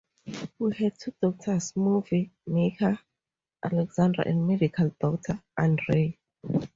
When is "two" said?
0.97-1.13